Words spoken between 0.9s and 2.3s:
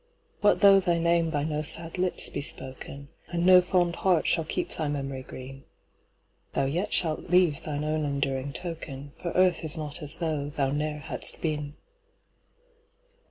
name by no sad lips